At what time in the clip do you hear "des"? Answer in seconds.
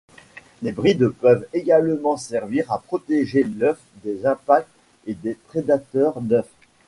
4.03-4.25, 5.13-5.37